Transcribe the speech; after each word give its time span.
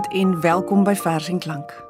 Goeienaand 0.00 0.34
en 0.34 0.40
welkom 0.40 0.84
by 0.84 0.94
Vers 0.94 1.28
en 1.28 1.38
Klank. 1.38 1.84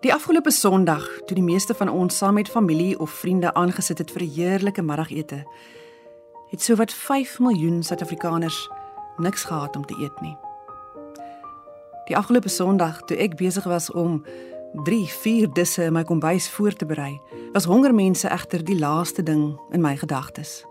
Die 0.00 0.12
afgelope 0.14 0.50
Sondag, 0.50 1.04
toe 1.24 1.36
die 1.36 1.44
meeste 1.44 1.74
van 1.74 1.88
ons 1.88 2.16
saam 2.16 2.34
met 2.34 2.48
familie 2.48 2.98
of 3.00 3.10
vriende 3.10 3.54
aangesit 3.54 3.98
het 3.98 4.10
vir 4.10 4.22
'n 4.22 4.30
heerlike 4.30 4.82
middagete, 4.82 5.46
het 6.50 6.62
sowat 6.62 6.92
5 6.92 7.38
miljoen 7.38 7.82
Suid-Afrikaners 7.82 8.70
niks 9.16 9.44
gehad 9.44 9.76
om 9.76 9.86
te 9.86 9.96
eet 10.00 10.20
nie. 10.20 10.36
Die 12.04 12.16
afgelope 12.16 12.48
Sondag, 12.48 13.00
toe 13.04 13.16
ek 13.16 13.36
besig 13.36 13.64
was 13.64 13.92
om 13.92 14.24
3, 14.84 15.06
4 15.06 15.52
disse 15.52 15.82
in 15.82 15.92
my 15.92 16.04
kombuis 16.04 16.50
voor 16.50 16.72
te 16.72 16.86
berei, 16.86 17.20
was 17.52 17.64
hongermense 17.64 18.28
egter 18.28 18.64
die 18.64 18.78
laaste 18.78 19.22
ding 19.22 19.60
in 19.70 19.80
my 19.80 19.96
gedagtes. 19.96 20.64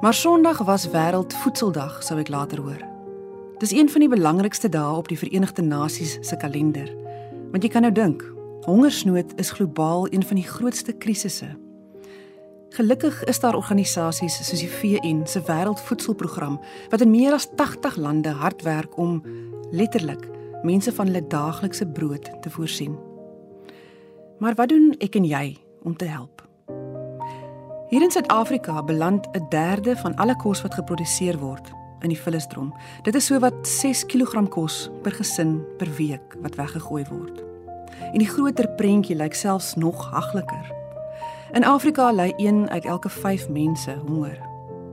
Maar 0.00 0.14
Sondag 0.14 0.58
was 0.58 0.90
wêreldvoedseldag, 0.90 2.02
sou 2.02 2.20
ek 2.20 2.28
later 2.28 2.60
hoor. 2.60 2.95
Dis 3.58 3.72
een 3.72 3.88
van 3.88 4.00
die 4.00 4.08
belangrikste 4.08 4.68
dae 4.68 4.96
op 4.96 5.06
die 5.08 5.16
Verenigde 5.16 5.62
Nasies 5.62 6.18
se 6.20 6.36
kalender. 6.36 6.90
Want 7.50 7.62
jy 7.64 7.70
kan 7.72 7.86
nou 7.86 7.92
dink, 7.92 8.20
hongersnood 8.66 9.32
is 9.40 9.50
globaal 9.56 10.04
een 10.12 10.24
van 10.28 10.36
die 10.36 10.44
grootste 10.44 10.92
krisisse. 10.92 11.48
Gelukkig 12.76 13.22
is 13.24 13.40
daar 13.40 13.56
organisasies 13.56 14.36
soos 14.44 14.60
die 14.60 14.68
VN 14.68 15.22
se 15.24 15.40
Wêreldvoedselprogram 15.40 16.58
wat 16.92 17.00
in 17.00 17.10
meer 17.10 17.32
as 17.32 17.48
80 17.56 17.96
lande 17.96 18.34
hard 18.36 18.60
werk 18.62 18.98
om 19.00 19.22
letterlik 19.72 20.28
mense 20.62 20.92
van 20.92 21.08
hulle 21.08 21.24
daaglikse 21.26 21.88
brood 21.88 22.28
te 22.42 22.50
voorsien. 22.50 22.98
Maar 24.38 24.54
wat 24.60 24.68
doen 24.68 24.92
ek 24.98 25.16
en 25.16 25.24
jy 25.24 25.56
om 25.82 25.96
te 25.96 26.04
help? 26.04 26.44
Hier 27.88 28.02
in 28.02 28.10
Suid-Afrika 28.10 28.82
beland 28.84 29.26
'n 29.32 29.48
derde 29.48 29.96
van 29.96 30.14
alle 30.14 30.36
kos 30.36 30.62
wat 30.62 30.74
geproduseer 30.74 31.38
word 31.38 31.72
in 32.06 32.14
die 32.14 32.22
vullisdrom. 32.22 32.70
Dit 33.02 33.18
is 33.18 33.26
so 33.26 33.38
wat 33.42 33.66
6 33.66 34.04
kg 34.06 34.46
kos 34.52 34.86
per 35.02 35.14
gesin 35.18 35.58
per 35.80 35.90
week 35.98 36.36
wat 36.44 36.54
weggegooi 36.54 37.04
word. 37.10 37.42
En 38.12 38.22
die 38.22 38.28
groter 38.30 38.68
prentjie 38.78 39.16
lyk 39.18 39.34
selfs 39.34 39.74
nog 39.74 40.04
hagliker. 40.12 40.70
In 41.56 41.64
Afrika 41.66 42.10
ly 42.12 42.32
1 42.36 42.68
uit 42.70 42.84
elke 42.84 43.10
5 43.10 43.48
mense 43.50 43.94
honger. 44.06 44.38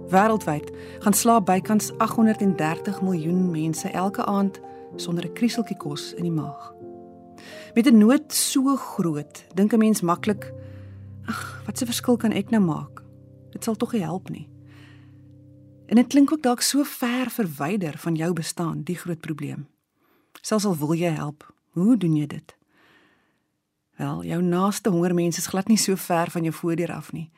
Wêreldwyd 0.09 0.71
gaan 1.05 1.13
slaap 1.13 1.45
bykans 1.45 1.91
830 1.97 3.01
miljoen 3.01 3.51
mense 3.51 3.89
elke 3.89 4.25
aand 4.25 4.59
sonder 4.95 5.25
'n 5.25 5.33
krieseltjie 5.33 5.77
kos 5.77 6.13
in 6.13 6.23
die 6.23 6.31
maag. 6.31 6.73
Met 7.73 7.87
'n 7.87 7.97
nood 7.97 8.33
so 8.33 8.75
groot, 8.75 9.45
dink 9.53 9.73
'n 9.73 9.77
mens 9.79 10.01
maklik, 10.01 10.53
ag, 11.25 11.61
wat 11.65 11.81
'n 11.81 11.85
verskil 11.85 12.17
kan 12.17 12.31
ek 12.31 12.49
nou 12.49 12.61
maak? 12.61 13.03
Dit 13.51 13.63
sal 13.63 13.75
tog 13.75 13.93
nie 13.93 14.01
help 14.01 14.29
nie. 14.29 14.52
En 15.93 15.99
dit 15.99 16.07
klink 16.07 16.31
ook 16.31 16.41
dalk 16.41 16.61
so 16.61 16.83
ver 16.83 17.29
verwyder 17.29 17.97
van 17.97 18.15
jou 18.15 18.33
bestaan, 18.33 18.81
die 18.83 18.95
groot 18.97 19.19
probleem. 19.19 19.67
Selfs 20.41 20.65
al 20.65 20.77
wil 20.77 20.93
jy 20.97 21.11
help, 21.13 21.53
hoe 21.77 21.97
doen 21.97 22.15
jy 22.15 22.25
dit? 22.27 22.55
Wel, 24.01 24.23
jou 24.23 24.41
naaste 24.41 24.89
hongermense 24.89 25.37
is 25.37 25.51
glad 25.53 25.69
nie 25.69 25.77
so 25.77 25.95
ver 25.95 26.33
van 26.33 26.41
jou 26.41 26.53
voordeur 26.53 26.95
af 26.95 27.11
nie. 27.11 27.29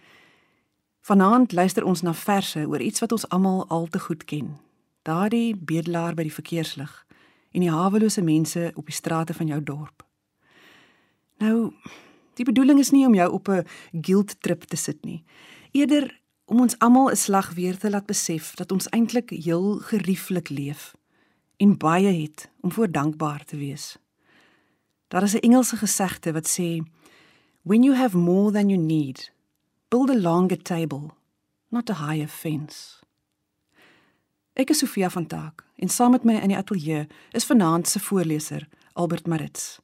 Vanaand 1.04 1.52
luister 1.52 1.84
ons 1.84 2.02
na 2.02 2.14
verse 2.14 2.64
oor 2.64 2.80
iets 2.80 3.04
wat 3.04 3.12
ons 3.12 3.28
almal 3.30 3.66
al 3.68 3.88
te 3.92 4.00
goed 4.00 4.24
ken. 4.24 4.56
Daardie 5.04 5.52
bedelaar 5.60 6.16
by 6.16 6.24
die 6.24 6.38
verkeerslig 6.40 6.96
en 7.52 7.60
die 7.60 7.76
hawelose 7.76 8.24
mense 8.24 8.72
op 8.76 8.88
die 8.88 8.96
strate 8.96 9.34
van 9.34 9.52
jou 9.52 9.64
dorp. 9.64 10.08
Nou, 11.44 11.74
die 12.40 12.48
bedoeling 12.48 12.80
is 12.80 12.96
nie 12.96 13.04
om 13.06 13.20
jou 13.20 13.32
op 13.32 13.50
'n 13.50 13.68
guilt 13.92 14.40
trip 14.40 14.64
te 14.64 14.76
sit 14.78 15.04
nie. 15.04 15.26
Eerder 15.72 16.24
om 16.46 16.60
ons 16.60 16.78
almal 16.80 17.10
'n 17.12 17.16
slag 17.16 17.54
weer 17.54 17.78
te 17.78 17.90
laat 17.90 18.06
besef 18.06 18.56
dat 18.56 18.72
ons 18.72 18.90
eintlik 18.90 19.30
heel 19.30 19.80
gerieflik 19.80 20.50
leef 20.50 20.96
en 21.58 21.78
baie 21.78 22.22
het 22.22 22.50
om 22.62 22.72
voor 22.72 22.92
dankbaar 22.92 23.46
te 23.46 23.58
wees. 23.58 23.98
Daar 25.08 25.24
is 25.24 25.34
'n 25.34 25.46
Engelse 25.48 25.78
gesegde 25.78 26.32
wat 26.32 26.48
sê 26.60 26.84
when 27.62 27.84
you 27.84 27.96
have 27.96 28.18
more 28.18 28.52
than 28.52 28.70
you 28.70 28.82
need 28.82 29.32
build 29.88 30.10
a 30.10 30.20
longer 30.20 30.62
table 30.62 31.10
not 31.70 31.90
a 31.90 32.08
higher 32.08 32.28
fence. 32.28 33.04
Ek 34.54 34.70
is 34.70 34.78
Sofia 34.78 35.10
van 35.10 35.28
Taak 35.28 35.66
en 35.76 35.90
saam 35.90 36.12
met 36.12 36.24
my 36.24 36.34
in 36.40 36.48
die 36.54 36.58
ateljee 36.58 37.08
is 37.32 37.46
vanaand 37.46 37.88
se 37.88 38.00
voorleser 38.00 38.68
Albert 38.94 39.28
Maritz. 39.28 39.80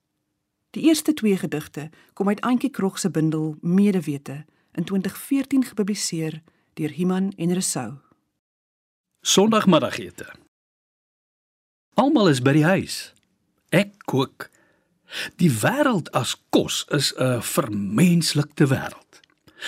Die 0.69 0.83
eerste 0.83 1.13
twee 1.13 1.38
gedigte 1.38 1.89
kom 2.13 2.27
uit 2.27 2.41
Antjie 2.41 2.69
Krog 2.69 3.00
se 3.00 3.11
bundel 3.11 3.55
Medewete 3.61 4.45
in 4.71 4.83
2014 4.83 5.63
gepubliseer 5.63 6.41
deur 6.73 6.89
Himan 6.89 7.33
en 7.37 7.53
Resou. 7.53 7.91
Sondagmiddagete. 9.21 10.27
Almal 11.93 12.31
is 12.31 12.41
by 12.41 12.53
die 12.55 12.65
huis. 12.65 13.11
Ek 13.75 13.93
kook. 14.09 14.47
Die 15.41 15.51
wêreld 15.51 16.09
as 16.15 16.37
kos 16.55 16.85
is 16.89 17.11
'n 17.19 17.41
vermenslikte 17.41 18.67
wêreld. 18.67 19.19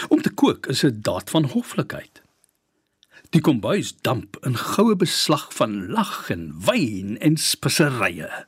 Om 0.09 0.21
te 0.21 0.31
kook 0.31 0.67
is 0.67 0.83
'n 0.83 1.01
daad 1.01 1.29
van 1.29 1.43
hoflikheid. 1.43 2.21
Die 3.29 3.41
kombuis 3.41 3.93
damp 4.01 4.37
in 4.45 4.57
goue 4.57 4.95
beslag 4.95 5.53
van 5.53 5.91
lag 5.91 6.29
en 6.29 6.53
wyn 6.65 7.19
en 7.19 7.37
speserye. 7.37 8.47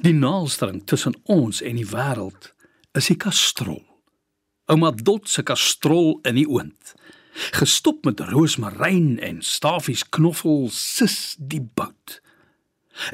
Die 0.00 0.12
naalstring 0.12 0.82
tussen 0.84 1.14
ons 1.24 1.62
en 1.62 1.76
die 1.76 1.86
wêreld 1.86 2.52
is 2.92 3.06
die 3.06 3.16
kastrol. 3.16 3.84
Ouma 4.66 4.90
Dot 4.90 5.28
se 5.28 5.42
kastrol 5.42 6.20
in 6.22 6.34
die 6.34 6.48
oond 6.48 6.94
gestop 7.58 8.04
met 8.04 8.20
roosmaryn 8.20 9.18
en 9.18 9.42
stafies 9.42 10.08
knoffel 10.08 10.68
sis 10.72 11.36
die 11.38 11.62
bout. 11.62 12.20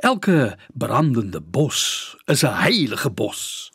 Elke 0.01 0.57
brandende 0.73 1.41
bos 1.41 2.17
is 2.27 2.43
'n 2.43 2.57
heilige 2.65 3.11
bos, 3.11 3.73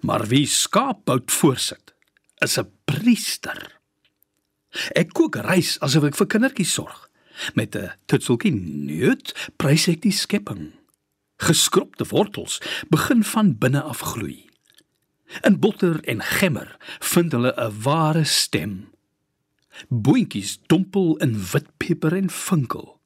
maar 0.00 0.26
wie 0.26 0.46
skaapbout 0.46 1.30
voorsit, 1.32 1.94
is 2.38 2.58
'n 2.58 2.70
priester. 2.84 3.80
Ek 4.94 5.12
kook 5.12 5.36
rys 5.36 5.78
asof 5.80 6.04
ek 6.04 6.16
vir 6.16 6.26
kindertjies 6.26 6.72
sorg. 6.72 7.08
Met 7.54 7.76
'n 7.76 7.92
tutseltjie 8.06 8.52
neut 8.52 9.34
prys 9.56 9.88
ek 9.88 10.02
die 10.02 10.12
skepping. 10.12 10.72
Geskropte 11.36 12.04
wortels 12.04 12.60
begin 12.88 13.24
van 13.24 13.58
binne 13.58 13.82
af 13.82 14.00
gloei. 14.00 14.48
In 15.42 15.58
botter 15.58 16.00
en 16.04 16.22
gemmer 16.22 16.76
vind 17.00 17.32
hulle 17.32 17.52
'n 17.56 17.82
ware 17.82 18.24
stem. 18.24 18.90
Boontjies 19.88 20.58
dompel 20.66 21.16
in 21.16 21.36
witpeper 21.52 22.16
en 22.16 22.30
vinkel. 22.30 23.00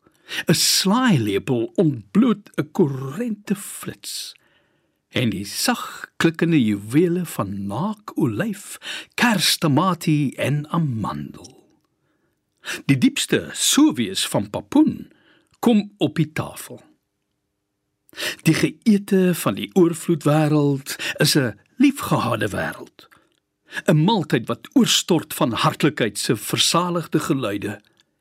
'n 0.46 0.54
Slaailepel 0.54 1.72
ontbloot 1.74 2.50
'n 2.56 2.70
korrente 2.72 3.56
flits. 3.56 4.34
En 5.08 5.30
die 5.30 5.44
sag 5.44 6.10
klikkende 6.16 6.64
juwele 6.64 7.26
van 7.26 7.66
naak 7.66 8.16
olyf, 8.18 8.78
kerstamatie 9.14 10.36
en 10.36 10.68
amandel. 10.68 11.62
Die 12.84 12.98
diepste 12.98 13.48
souwees 13.52 14.26
van 14.28 14.50
papoen 14.50 15.12
kom 15.58 15.92
op 15.98 16.16
die 16.16 16.32
tafel. 16.32 16.82
Die 18.42 18.54
geëte 18.54 19.34
van 19.34 19.54
die 19.54 19.70
oorvloedwêreld 19.74 20.96
is 21.18 21.36
'n 21.36 21.58
liefgehade 21.76 22.48
wêreld. 22.48 23.13
'n 23.86 24.04
maaltyd 24.04 24.46
wat 24.46 24.68
oorstort 24.72 25.34
van 25.34 25.52
hartlikheid 25.52 26.18
se 26.18 26.36
versaligde 26.36 27.20
geluide. 27.20 27.80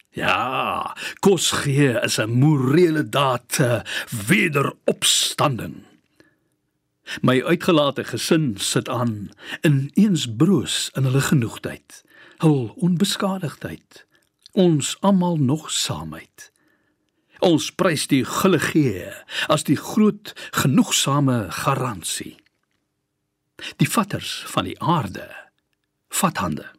Ja, 0.10 0.96
kos 1.20 1.52
gee 1.52 2.00
is 2.02 2.18
'n 2.20 2.30
morele 2.30 3.10
daad, 3.10 3.60
wederopstanding. 4.28 5.84
My 7.22 7.44
uitgelate 7.44 8.04
gesin 8.04 8.56
sit 8.58 8.90
aan 8.90 9.30
in 9.62 9.92
eens 9.94 10.28
broos 10.38 10.90
in 10.94 11.04
hulle 11.04 11.22
genoegdheid, 11.22 12.04
hul 12.38 12.74
onbeskadigdheid, 12.76 14.06
ons 14.52 14.98
almal 15.00 15.36
nog 15.36 15.72
saamheid. 15.72 16.52
Ons 17.40 17.72
prys 17.76 18.08
die 18.08 18.24
gulle 18.26 18.60
gee 18.60 19.12
as 19.48 19.64
die 19.64 19.76
groot 19.76 20.34
genoegsame 20.52 21.52
garansie. 21.52 22.36
Die 23.78 23.90
vatters 23.90 24.44
van 24.48 24.64
die 24.64 24.80
aarde 24.80 25.43
vat 26.22 26.38
hande 26.38 26.70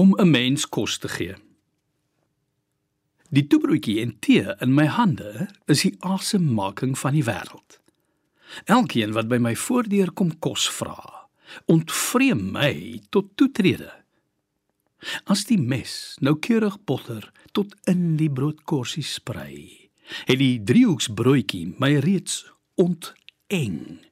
om 0.00 0.14
'n 0.16 0.30
mens 0.30 0.68
kos 0.68 0.98
te 0.98 1.08
gee. 1.08 1.34
Die 3.30 3.46
toebroodjie 3.46 4.00
en 4.00 4.18
tee 4.18 4.54
in 4.64 4.74
my 4.74 4.86
hande 4.86 5.48
is 5.66 5.82
die 5.82 5.96
asemmaking 5.98 6.98
van 6.98 7.12
die 7.12 7.24
wêreld. 7.24 7.80
Elkeen 8.64 9.12
wat 9.12 9.28
by 9.28 9.38
my 9.38 9.54
voordeur 9.56 10.10
kom 10.12 10.38
kos 10.38 10.70
vra, 10.70 11.28
ontvreem 11.66 12.50
my 12.52 13.00
tot 13.10 13.36
toetrede. 13.36 13.92
As 15.24 15.44
die 15.44 15.58
mes 15.58 16.16
noukeurig 16.20 16.84
botter 16.84 17.32
tot 17.52 17.74
in 17.84 18.16
die 18.16 18.30
broodkorsie 18.30 19.04
sprei, 19.06 19.90
het 20.26 20.38
die 20.38 20.62
driehoeksbroodjie 20.62 21.74
my 21.78 21.94
reeds 21.98 22.44
onteng. 22.74 24.09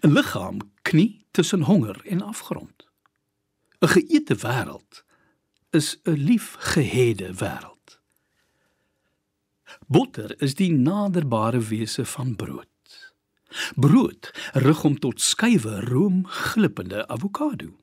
'n 0.00 0.12
Liggaam 0.12 0.58
knie 0.82 1.24
tussen 1.30 1.62
honger 1.62 2.00
en 2.04 2.22
afgrond. 2.22 2.86
'n 3.80 3.88
Geëte 3.88 4.36
wêreld 4.44 5.04
is 5.70 5.98
'n 6.04 6.18
liefgehede 6.28 7.34
wêreld. 7.34 8.00
Botter 9.86 10.40
is 10.42 10.54
die 10.54 10.72
naderbare 10.72 11.60
wese 11.60 12.04
van 12.04 12.36
brood. 12.36 12.68
Brood 13.74 14.30
rig 14.52 14.80
hom 14.82 14.98
tot 14.98 15.20
skywe 15.20 15.80
room 15.80 16.26
glippende 16.26 17.08
avokado. 17.08 17.76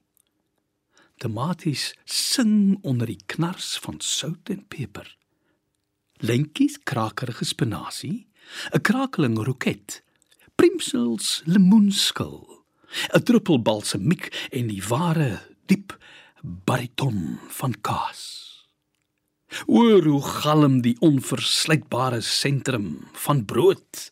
Tomaties 1.17 1.93
sing 2.05 2.77
onder 2.81 3.07
die 3.07 3.21
knars 3.25 3.77
van 3.79 3.99
sout 3.99 4.49
en 4.49 4.67
peper. 4.67 5.17
Lentjies 6.13 6.79
krakerige 6.83 7.45
spinasie, 7.45 8.27
'n 8.71 8.81
krakeling 8.81 9.37
roket, 9.43 10.03
primsels 10.59 11.41
lemoenskil, 11.47 12.44
'n 13.15 13.23
druppel 13.23 13.61
balsamiek 13.63 14.27
en 14.51 14.67
die 14.67 14.83
ware 14.83 15.39
diep 15.71 15.95
bariton 16.44 17.39
van 17.59 17.75
kaas. 17.81 18.23
Oor 19.65 20.03
hoe 20.03 20.21
galm 20.21 20.81
die 20.81 20.97
onverslytbare 21.00 22.21
sentrum 22.21 23.07
van 23.13 23.45
brood 23.45 24.11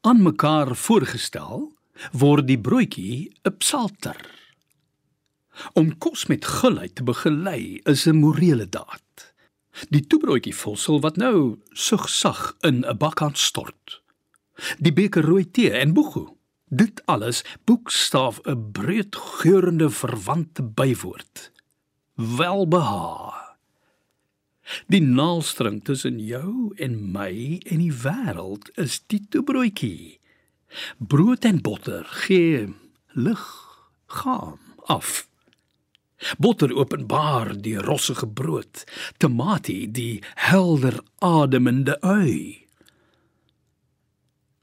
aan 0.00 0.22
mekaar 0.22 0.72
voorgestel 0.76 1.68
word 2.16 2.48
die 2.48 2.58
broodjie 2.58 3.30
'n 3.44 3.56
psalter. 3.58 4.20
Om 5.74 5.98
kos 5.98 6.26
met 6.26 6.44
gulheid 6.44 6.94
te 6.94 7.04
begelei 7.04 7.80
is 7.84 8.06
'n 8.06 8.16
morele 8.24 8.68
daad. 8.68 9.34
Die 9.90 10.06
toebroodjie 10.06 10.56
volsel 10.56 11.00
wat 11.00 11.16
nou 11.16 11.58
sugsag 11.72 12.56
in 12.60 12.84
'n 12.84 12.96
bak 12.96 13.22
aan 13.22 13.36
stort. 13.36 14.01
Die 14.78 14.92
beker 14.92 15.24
rooi 15.24 15.50
tee 15.50 15.70
en 15.70 15.92
boegoe. 15.92 16.28
Dit 16.72 17.02
alles 17.06 17.44
boekstaaf 17.64 18.40
'n 18.44 18.72
breedgeurende 18.72 19.90
verwante 19.90 20.62
bywoord. 20.62 21.52
Welbehae. 22.14 23.42
Die 24.86 25.02
naalstring 25.02 25.84
tussen 25.84 26.18
jou 26.18 26.72
en 26.76 27.12
my 27.12 27.60
en 27.66 27.78
die 27.78 27.92
wêreld 27.92 28.70
is 28.74 29.02
die 29.06 29.20
toebroodjie. 29.28 30.20
Brood 30.98 31.44
en 31.44 31.60
botter 31.60 32.04
gee 32.04 32.74
lig 33.12 33.44
gaam 34.06 34.60
af. 34.86 35.28
Botter 36.38 36.74
openbaar 36.74 37.60
die 37.60 37.76
rossige 37.78 38.28
brood, 38.28 38.84
tomatie 39.18 39.90
die 39.90 40.22
helder 40.34 41.00
ademende 41.18 41.98
ui. 42.00 42.61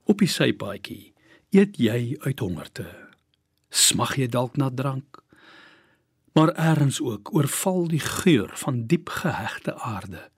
Op 0.10 0.24
die 0.26 0.32
sypaadjie 0.32 1.14
eet 1.54 1.78
jy 1.78 2.18
uit 2.26 2.42
hongerte. 2.42 2.88
Smag 3.70 4.18
jy 4.18 4.26
dalk 4.28 4.58
na 4.58 4.72
drank? 4.74 5.20
maar 6.40 6.78
eers 6.78 7.02
ook 7.02 7.34
oorval 7.34 7.88
die 7.88 8.00
geur 8.00 8.50
van 8.54 8.86
diep 8.86 9.10
gehegte 9.10 9.76
aarde. 9.76 10.30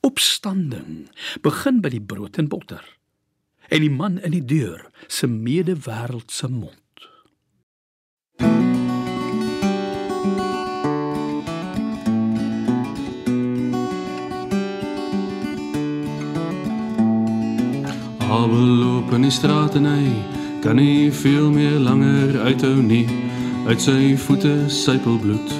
Opstanding 0.00 1.10
begin 1.40 1.80
by 1.80 1.90
die 1.92 2.02
brood 2.02 2.38
en 2.40 2.48
botter 2.48 2.84
en 3.68 3.80
die 3.80 3.92
man 3.92 4.18
in 4.20 4.34
die 4.34 4.44
deur 4.44 4.80
se 5.06 5.26
medewêreldse 5.26 6.48
mond. 6.48 6.81
Abel 18.42 18.58
loop 18.58 19.12
in 19.12 19.22
die 19.22 19.30
straat 19.30 19.76
en 19.78 19.84
hy 19.86 20.06
kan 20.64 20.74
nie 20.74 21.12
veel 21.14 21.50
meer 21.54 21.76
langer 21.78 22.32
uithou 22.42 22.80
nie 22.82 23.04
uit 23.68 23.84
sy 23.84 24.16
voete 24.18 24.64
sypel 24.66 25.14
bloed. 25.22 25.52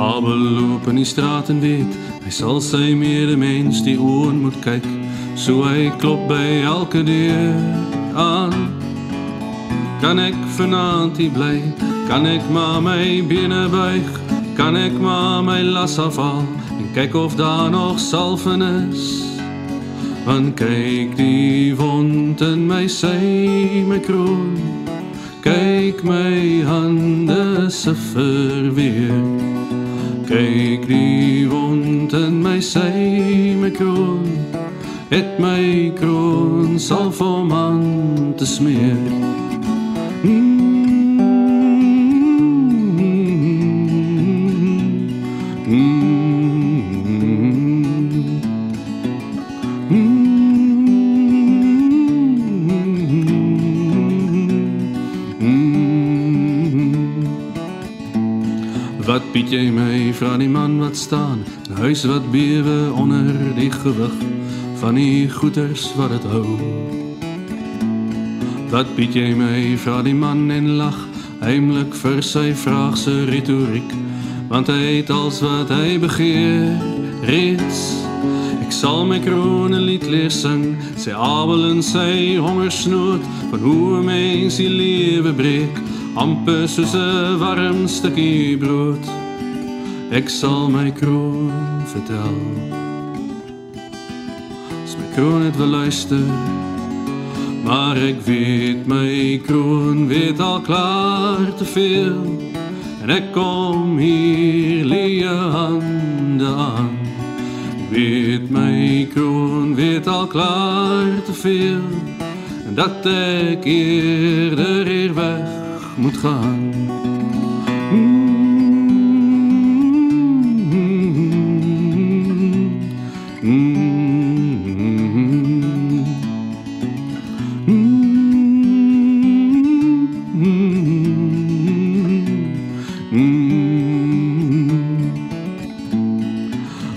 Abel 0.00 0.40
loop 0.56 0.88
in 0.88 1.02
die 1.02 1.04
straat 1.04 1.52
en 1.52 1.60
weet, 1.60 2.00
hy 2.24 2.32
sal 2.32 2.62
sy 2.64 2.94
medemens 2.96 3.82
die 3.84 3.98
oë 4.00 4.32
moet 4.38 4.56
kyk, 4.64 4.88
so 5.36 5.68
hy 5.68 5.90
klop 6.00 6.24
by 6.32 6.64
elke 6.64 7.04
deur 7.04 7.60
aan. 8.16 8.56
Kan 10.00 10.24
ek 10.24 10.38
vanaand 10.56 11.20
hier 11.20 11.34
bly? 11.36 11.60
Kan 12.08 12.24
ek 12.24 12.48
maar 12.48 12.80
my 12.80 13.20
bene 13.28 13.66
buig? 13.68 14.12
Kan 14.56 14.80
ek 14.80 14.96
maar 14.96 15.42
my 15.44 15.60
las 15.76 16.00
afhaal 16.00 16.46
en 16.78 16.92
kyk 16.96 17.20
of 17.26 17.36
daar 17.36 17.68
nog 17.68 18.00
salven 18.00 18.64
is? 18.64 19.27
Want 20.28 20.58
kyk 20.60 21.16
die 21.16 21.72
wond 21.72 22.42
in 22.44 22.66
my 22.68 22.84
sy 22.86 23.80
my 23.88 23.96
kroon 23.96 24.60
Kyk 25.40 26.02
my 26.04 26.60
hande 26.68 27.70
se 27.70 27.94
verweer. 27.94 29.24
Kyk 30.28 30.84
die 30.84 31.48
wond 31.48 32.12
in 32.12 32.42
my 32.42 32.60
sy 32.60 33.56
my 33.56 33.70
kroon. 33.72 34.28
Het 35.08 35.40
my 35.40 35.96
kroon 35.96 36.76
sal 36.76 37.08
vir 37.08 37.40
man 37.48 38.34
te 38.36 38.44
smeer. 38.44 39.00
Mm. 40.20 40.57
Piet 59.08 59.48
jy 59.48 59.70
my 59.72 60.10
vra 60.12 60.34
die 60.36 60.50
man 60.52 60.74
wat 60.82 60.96
staan, 60.96 61.40
'n 61.70 61.80
huis 61.80 62.04
wat 62.04 62.30
bewe 62.30 62.92
onder 62.92 63.32
die 63.56 63.70
gewig 63.70 64.12
van 64.80 64.94
die 64.94 65.30
goeders 65.30 65.94
wat 65.96 66.10
dit 66.10 66.24
hou. 66.28 66.44
Wat 68.68 68.84
piet 68.96 69.14
jy 69.14 69.32
my 69.34 69.76
vra 69.80 70.02
die 70.02 70.14
man 70.14 70.50
en 70.50 70.76
lag, 70.76 70.98
heimlik 71.40 71.94
vir 71.94 72.22
sy 72.22 72.52
vraag 72.52 72.96
se 72.96 73.24
retoriek, 73.24 73.92
want 74.48 74.68
hy 74.68 75.00
het 75.00 75.10
als 75.10 75.40
wat 75.40 75.68
hy 75.68 75.98
begeer 75.98 76.76
reeds. 77.24 78.04
Ek 78.60 78.72
sal 78.72 79.06
my 79.06 79.20
krone 79.20 79.80
lied 79.80 80.04
leer 80.04 80.30
sing, 80.30 80.76
sy 80.96 81.16
Abel 81.16 81.70
en 81.70 81.82
sy 81.82 82.36
hongersnood, 82.36 83.24
van 83.50 83.60
hoe 83.60 84.00
'n 84.00 84.04
mens 84.04 84.56
die 84.56 84.68
lewe 84.68 85.32
breek 85.32 85.97
amper 86.18 86.66
'n 86.66 87.38
warm 87.38 87.86
stukkie 87.86 88.56
brood. 88.58 89.04
Ek 90.10 90.28
sal 90.28 90.68
my 90.68 90.90
kroon 90.90 91.52
vertel. 91.92 92.38
As 94.84 94.96
my 94.98 95.06
kroon 95.14 95.42
het 95.42 95.56
wil 95.56 95.72
luister, 95.80 96.26
maar 97.64 97.96
ek 97.96 98.18
weet 98.26 98.86
my 98.86 99.40
kroon 99.46 100.08
weet 100.08 100.40
al 100.40 100.60
klaar 100.60 101.54
te 101.56 101.64
veel. 101.64 102.18
En 103.02 103.10
ek 103.10 103.32
kom 103.32 103.98
hier 103.98 104.84
leë 104.84 105.36
hande 105.58 106.50
aan. 106.70 106.98
Ek 107.78 107.90
weet 107.94 108.50
my 108.50 109.06
kroon 109.14 109.74
weet 109.74 110.06
al 110.06 110.26
klaar 110.26 111.22
te 111.24 111.32
veel. 111.32 111.86
En 112.66 112.74
dat 112.74 113.06
ek 113.06 113.64
eerder 113.64 114.86
hier 114.86 115.14
weg 115.14 115.57
moet 115.98 116.16
gaan. 116.16 116.72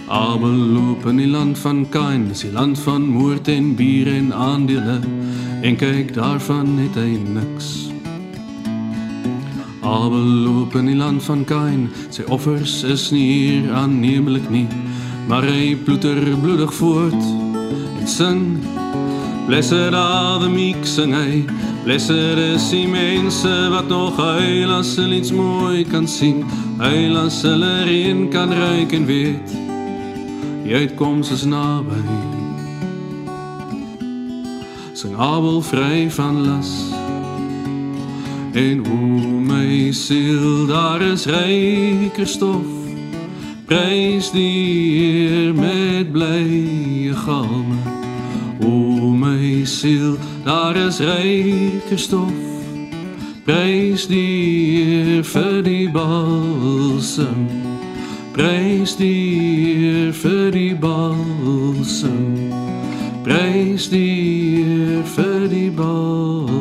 Abel 0.08 0.50
loop 0.50 1.06
in 1.06 1.18
die 1.18 1.28
land 1.28 1.60
van 1.60 1.90
Kain, 1.90 2.28
dis 2.28 2.40
die 2.40 2.52
land 2.52 2.80
van 2.80 3.02
moord 3.02 3.48
en 3.48 3.76
bier 3.76 4.08
en 4.14 4.34
aandele. 4.34 5.00
En 5.62 5.76
kyk 5.76 6.14
daarvan 6.14 6.78
het 6.78 6.96
hy 6.96 7.18
niks. 7.34 7.91
Abel 9.92 10.24
loop 10.46 10.76
in 10.76 10.86
die 10.86 10.96
land 10.96 11.20
van 11.24 11.42
Kain, 11.44 11.90
sy 12.16 12.24
offers 12.32 12.78
is 12.88 13.10
nie 13.12 13.26
hier 13.28 13.74
aanneemlik 13.76 14.46
nie, 14.48 14.68
maar 15.28 15.44
hy 15.44 15.74
ploeter 15.84 16.16
bloedig 16.40 16.72
voort 16.78 17.26
en 18.00 18.08
sing. 18.08 18.46
Blessed 19.50 19.92
are 19.98 20.40
the 20.40 20.48
meek, 20.48 20.86
sing 20.88 21.12
hy, 21.12 21.42
blessed 21.84 22.40
is 22.40 22.70
die 22.72 22.86
mense 22.88 23.52
wat 23.74 23.92
nog 23.92 24.16
huil 24.16 24.72
as 24.78 24.94
hulle 24.96 25.20
iets 25.20 25.34
mooi 25.36 25.84
kan 25.92 26.08
sien, 26.08 26.46
huil 26.80 27.20
as 27.26 27.42
hulle 27.44 27.74
reen 27.90 28.30
kan 28.32 28.54
ruik 28.56 28.96
en 28.96 29.10
weet, 29.12 29.58
die 30.64 30.78
uitkomst 30.86 31.36
is 31.36 31.44
nabij. 31.44 32.08
Sing 34.96 35.20
Abel 35.20 35.60
vry 35.68 36.08
van 36.16 36.46
las, 36.48 36.91
en 38.54 38.86
hoe 38.86 39.40
my 39.42 39.92
siel 39.92 40.68
daar 40.68 41.02
is 41.02 41.26
ryker 41.26 42.28
stof 42.28 42.82
Prys 43.72 44.32
die 44.32 45.00
Heer 45.00 45.54
met 45.56 46.12
blye 46.12 47.14
galme. 47.16 47.78
O 48.60 48.68
my 49.16 49.64
siel, 49.64 50.18
daar 50.44 50.76
is 50.76 51.00
ryke 51.00 51.96
stof. 51.98 52.34
Prys 53.46 54.08
die 54.12 54.84
Heer 54.84 55.24
vir 55.24 55.64
die 55.64 55.88
balsem. 55.88 57.48
Prys 58.36 58.98
die 59.00 59.80
Heer 59.80 60.12
vir 60.20 60.52
die 60.52 60.76
balsem. 60.76 62.52
Prys 63.24 63.88
die 63.88 64.12
Heer 64.68 65.08
vir 65.16 65.48
die 65.48 65.72
balsem. 65.72 66.52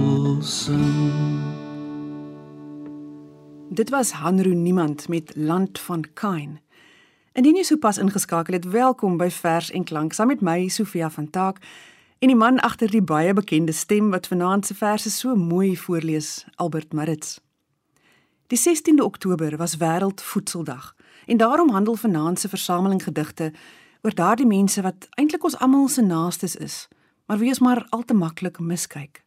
Dit 3.72 3.90
was 3.90 4.10
Hanro 4.10 4.48
Niemand 4.48 5.08
met 5.08 5.32
Land 5.36 5.78
van 5.78 6.04
Kain. 6.14 6.60
Indien 7.32 7.54
jy 7.54 7.62
sopas 7.62 8.00
ingeskakel 8.02 8.56
het, 8.56 8.64
welkom 8.66 9.14
by 9.14 9.28
Vers 9.30 9.68
en 9.70 9.84
Klank 9.86 10.12
saam 10.12 10.26
met 10.32 10.40
my 10.42 10.68
Sofia 10.68 11.06
van 11.10 11.28
Taak 11.30 11.60
en 12.18 12.32
die 12.32 12.36
man 12.36 12.58
agter 12.66 12.90
die 12.90 13.02
baie 13.02 13.30
bekende 13.32 13.70
stem 13.72 14.08
wat 14.10 14.26
vanaand 14.26 14.66
se 14.66 14.74
verse 14.74 15.10
so 15.14 15.36
mooi 15.38 15.76
voorlees, 15.78 16.48
Albert 16.56 16.92
Maritz. 16.92 17.38
Die 18.50 18.58
16de 18.58 19.04
Oktober 19.04 19.54
was 19.56 19.76
Wêreldvoedseldag 19.78 20.96
en 21.26 21.36
daarom 21.36 21.70
handel 21.70 21.94
vanaand 21.94 22.40
se 22.40 22.48
versameling 22.48 23.02
gedigte 23.02 23.52
oor 24.02 24.14
daardie 24.14 24.46
mense 24.46 24.82
wat 24.82 25.06
eintlik 25.14 25.46
ons 25.46 25.58
almal 25.58 25.86
se 25.88 26.02
naastes 26.02 26.56
is, 26.56 26.88
maar 27.26 27.38
wie 27.38 27.54
ons 27.54 27.62
maar 27.62 27.86
al 27.90 28.02
te 28.02 28.18
maklik 28.18 28.58
miskyk. 28.58 29.22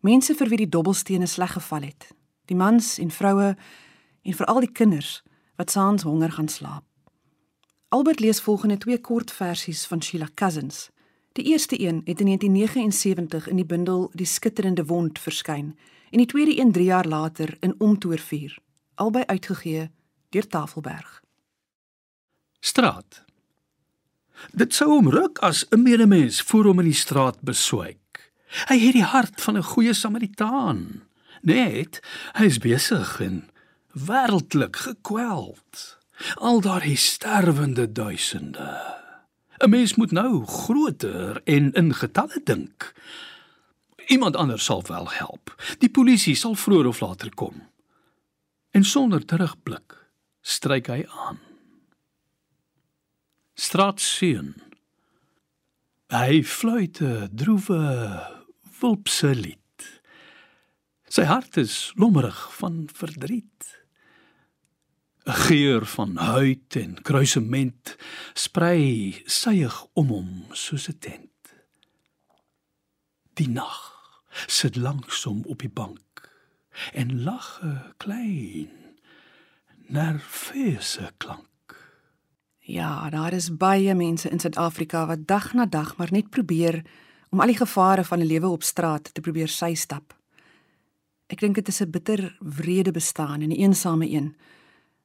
Mense 0.00 0.34
vir 0.34 0.48
wie 0.48 0.62
die 0.64 0.68
dobbelstene 0.78 1.26
sleg 1.26 1.52
geval 1.52 1.90
het. 1.92 2.08
Die 2.50 2.58
mans 2.58 2.98
en 2.98 3.10
vroue 3.14 3.56
en 4.22 4.34
veral 4.34 4.64
die 4.64 4.72
kinders 4.74 5.20
wat 5.60 5.70
saans 5.70 6.02
honger 6.02 6.32
gaan 6.34 6.48
slaap. 6.48 6.84
Albert 7.88 8.20
lees 8.20 8.40
volgende 8.40 8.78
twee 8.78 8.98
kort 8.98 9.30
versies 9.30 9.84
van 9.86 10.02
Sheila 10.02 10.26
Cousins. 10.34 10.88
Die 11.32 11.44
eerste 11.44 11.78
een 11.80 12.02
het 12.04 12.20
in 12.20 12.26
1979 12.26 13.48
in 13.48 13.56
die 13.56 13.66
bundel 13.66 14.10
Die 14.12 14.26
skitterende 14.26 14.84
wond 14.84 15.18
verskyn 15.18 15.76
en 16.10 16.18
die 16.18 16.26
tweede 16.26 16.58
een 16.58 16.72
3 16.72 16.84
jaar 16.84 17.06
later 17.06 17.56
in 17.60 17.74
Omtoor 17.78 18.18
4, 18.18 18.58
albei 18.94 19.24
uitgegee 19.26 19.90
deur 20.28 20.46
Tafelberg. 20.46 21.22
Straat. 22.60 23.24
Dit 24.50 24.74
sou 24.74 24.90
hom 24.90 25.10
ruk 25.10 25.38
as 25.38 25.66
'n 25.70 25.82
medemens 25.82 26.42
voor 26.42 26.64
hom 26.64 26.78
in 26.78 26.90
die 26.90 27.02
straat 27.04 27.40
beswyk. 27.40 28.32
Hy 28.66 28.78
het 28.78 28.92
die 28.92 29.06
hart 29.06 29.40
van 29.40 29.56
'n 29.56 29.62
goeie 29.62 29.94
Samaritaan. 29.94 31.09
Net, 31.40 32.00
hy 32.36 32.44
is 32.44 32.58
besig 32.60 33.20
en 33.24 33.42
wêreldlik 33.96 34.76
gekweld. 34.76 35.96
Al 36.36 36.60
daardie 36.60 36.98
sterwende 37.00 37.92
duisende. 37.92 38.76
'n 39.60 39.70
Mens 39.70 39.94
moet 39.94 40.10
nou 40.10 40.44
groter 40.46 41.40
en 41.44 41.72
in 41.72 41.94
getalle 41.94 42.40
dink. 42.44 42.92
Iemand 44.06 44.36
anders 44.36 44.64
sal 44.64 44.82
wel 44.86 45.10
help. 45.10 45.54
Die 45.78 45.90
polisie 45.90 46.34
sal 46.34 46.54
vroeër 46.54 46.86
of 46.86 47.00
later 47.00 47.34
kom. 47.34 47.68
En 48.70 48.84
sonder 48.84 49.24
terugblik 49.24 49.96
stryk 50.40 50.86
hy 50.86 51.04
aan. 51.08 51.38
Straatseun. 53.54 54.54
Hy 56.08 56.42
fluit 56.44 57.00
'n 57.00 57.28
droewe 57.32 57.80
wulpse 58.80 59.34
lied. 59.34 59.59
Sy 61.10 61.24
hart 61.26 61.56
is 61.58 61.90
lommerig 61.98 62.38
van 62.60 62.84
verdriet. 62.94 63.66
'n 65.26 65.32
Geur 65.46 65.86
van 65.86 66.16
huid 66.16 66.76
en 66.76 67.02
kruisement 67.02 67.96
sprei 68.34 69.22
suig 69.26 69.74
om 69.92 70.08
hom 70.14 70.30
soos 70.52 70.86
'n 70.88 70.98
tent. 70.98 71.42
Die 73.34 73.48
nag 73.48 73.78
sit 74.46 74.76
langsom 74.76 75.42
op 75.46 75.58
die 75.58 75.74
bank 75.80 76.30
en 76.94 77.22
lag 77.22 77.58
'n 77.62 77.94
klein 77.96 78.70
nerveuse 79.88 81.10
klank. 81.16 81.74
Ja, 82.58 83.10
daar 83.10 83.32
is 83.32 83.56
baie 83.56 83.94
mense 83.94 84.28
in 84.28 84.40
Suid-Afrika 84.40 85.06
wat 85.06 85.26
dag 85.26 85.52
na 85.54 85.66
dag 85.66 85.96
maar 85.96 86.12
net 86.12 86.30
probeer 86.30 86.84
om 87.30 87.40
al 87.40 87.46
die 87.46 87.56
gevare 87.66 88.04
van 88.04 88.18
'n 88.20 88.26
lewe 88.26 88.46
op 88.48 88.62
straat 88.62 89.14
te 89.14 89.20
probeer 89.20 89.48
sy 89.48 89.74
stap. 89.74 90.19
Ek 91.30 91.38
dink 91.38 91.54
dit 91.54 91.68
is 91.68 91.80
'n 91.80 91.90
bitter 91.90 92.36
wrede 92.40 92.90
bestaan 92.90 93.40
en 93.42 93.50
'n 93.50 93.60
eensame 93.62 94.10
een. 94.10 94.36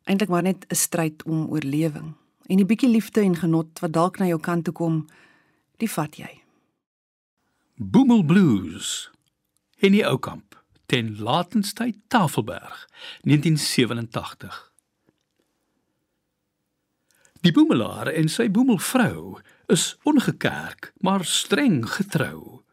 Eintlik 0.04 0.30
maar 0.30 0.42
net 0.42 0.66
'n 0.68 0.76
stryd 0.76 1.24
om 1.24 1.48
oorlewing. 1.48 2.16
En 2.46 2.58
die 2.58 2.66
bietjie 2.66 2.90
liefde 2.90 3.22
en 3.22 3.36
genot 3.36 3.80
wat 3.80 3.94
dalk 3.94 4.18
na 4.18 4.26
jou 4.26 4.40
kant 4.40 4.64
toe 4.64 4.74
kom, 4.74 5.08
die 5.78 5.92
vat 5.92 6.16
jy. 6.16 6.42
Boemel 7.76 8.24
Blues. 8.24 9.12
Henny 9.78 10.04
Oukamp, 10.04 10.64
ten 10.86 11.18
Latenstyd 11.18 11.96
Tafelberg, 12.08 12.90
1987. 13.22 14.72
Die 17.42 17.52
boemelaar 17.52 18.08
en 18.08 18.30
sy 18.30 18.48
boemelvrou 18.50 19.40
is 19.68 19.98
ongekerk, 20.04 20.94
maar 20.98 21.26
streng 21.26 21.84
getrou. 21.90 22.64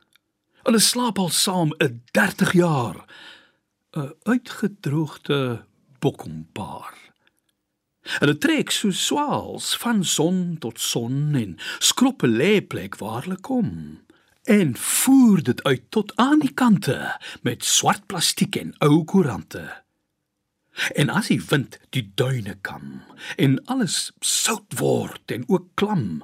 Hulle 0.62 0.78
slaap 0.78 1.18
al 1.18 1.28
saam 1.28 1.74
'n 1.78 2.02
30 2.12 2.52
jaar. 2.52 3.04
'n 3.94 4.14
Uitgedroogde 4.22 5.64
bokkompaar. 5.98 6.94
Hulle 8.02 8.38
trek 8.38 8.70
so 8.70 8.90
swaals 8.90 9.76
van 9.76 10.04
son 10.04 10.56
tot 10.58 10.80
son 10.80 11.34
en 11.34 11.58
skroppe 11.78 12.26
lêplek 12.26 12.96
waar 12.96 13.22
hulle 13.22 13.40
kom 13.40 14.00
en 14.42 14.76
voer 14.76 15.42
dit 15.42 15.62
uit 15.62 15.84
tot 15.88 16.16
aan 16.16 16.38
die 16.38 16.54
kante 16.54 17.20
met 17.42 17.64
swart 17.64 18.06
plastiek 18.06 18.56
en 18.56 18.74
ou 18.78 19.04
koerante. 19.04 19.84
En 20.96 21.12
as 21.12 21.28
die 21.28 21.42
wind 21.52 21.78
die 21.90 22.10
duine 22.14 22.56
kam 22.60 23.02
en 23.36 23.60
alles 23.64 24.12
sout 24.20 24.78
word 24.80 25.36
en 25.36 25.44
ook 25.48 25.68
klam, 25.74 26.22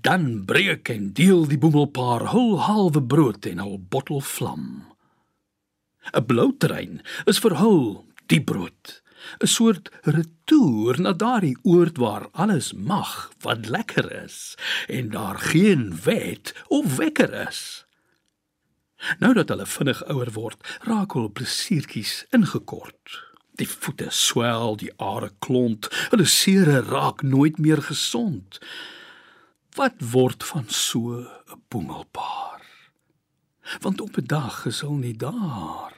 dan 0.00 0.44
breek 0.44 0.88
en 0.88 1.12
deel 1.12 1.48
die 1.50 1.58
boemelpaar 1.58 2.30
hul 2.30 2.60
halwe 2.60 3.02
brood 3.02 3.46
en 3.46 3.58
hul 3.58 3.80
bottel 3.90 4.20
vlam. 4.20 4.95
'n 6.12 6.26
Blou 6.26 6.52
trein 6.58 7.02
is 7.26 7.38
vir 7.38 7.56
hul 7.62 8.06
die 8.26 8.42
brood, 8.42 9.02
'n 9.42 9.46
soort 9.46 9.90
retour 10.02 11.00
na 11.00 11.12
daardie 11.12 11.56
oord 11.62 11.96
waar 11.96 12.28
alles 12.32 12.72
mag 12.72 13.30
wat 13.42 13.66
lekker 13.66 14.06
is 14.24 14.56
en 14.88 15.10
daar 15.10 15.38
geen 15.38 15.98
wet 16.04 16.54
of 16.68 16.96
wekker 16.96 17.32
is. 17.48 17.86
Nou 19.18 19.34
dat 19.34 19.48
hulle 19.48 19.66
vinnig 19.66 20.04
ouer 20.08 20.32
word, 20.32 20.60
raak 20.88 21.12
hul 21.12 21.28
plesiertjies 21.28 22.24
ingekort. 22.36 23.22
Die 23.60 23.68
voete 23.68 24.08
swel, 24.10 24.76
die 24.76 24.92
are 24.96 25.30
klont, 25.38 25.88
hulle 26.12 26.28
sere 26.28 26.80
raak 26.80 27.22
nooit 27.22 27.58
meer 27.58 27.82
gesond. 27.82 28.60
Wat 29.76 29.96
word 30.12 30.44
van 30.44 30.68
so 30.68 31.20
'n 31.20 31.62
boemelpaar? 31.68 32.45
Want 33.80 34.00
op 34.00 34.16
'n 34.16 34.24
dag 34.26 34.66
is 34.66 34.80
hulle 34.80 34.98
nie 34.98 35.16
daar. 35.16 35.96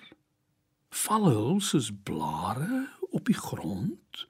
Val 0.91 1.25
hulle 1.25 1.61
soos 1.61 1.91
blare 2.03 2.89
op 3.11 3.27
die 3.27 3.35
grond 3.49 4.27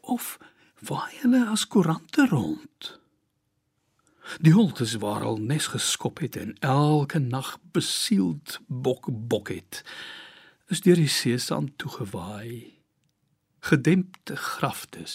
of 0.00 0.38
waai 0.78 1.14
hulle 1.20 1.46
as 1.46 1.66
koerante 1.66 2.26
rond? 2.26 3.00
Die 4.40 4.52
holtes 4.52 4.94
waar 4.94 5.22
al 5.22 5.36
nes 5.36 5.66
geskop 5.66 6.18
het 6.18 6.36
en 6.36 6.54
elke 6.58 7.18
nag 7.18 7.58
besield 7.72 8.60
bok 8.66 9.08
bok 9.10 9.48
het 9.48 9.82
is 10.68 10.80
deur 10.80 10.96
die 10.96 11.10
seesand 11.10 11.78
toegewaai 11.78 12.78
gedempte 13.60 14.36
graftes 14.36 15.14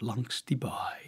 langs 0.00 0.42
die 0.44 0.56
baai 0.56 1.06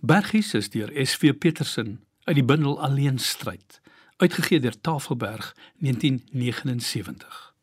Bergies 0.00 0.54
is 0.54 0.70
deur 0.70 0.90
SV 1.06 1.34
Petersen 1.38 2.07
uit 2.28 2.36
die 2.36 2.44
bundel 2.44 2.80
Alleen 2.80 3.18
stryd 3.18 3.80
uitgegee 4.16 4.60
deur 4.60 4.80
Tafelberg 4.80 5.56
1979 5.78 7.54